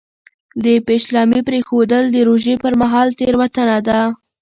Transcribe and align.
د 0.63 0.65
پېشلمي 0.87 1.41
پرېښودل 1.47 2.03
د 2.11 2.17
روژې 2.29 2.55
پر 2.63 2.73
مهال 2.81 3.07
تېروتنه 3.19 3.77
ده. 3.87 3.99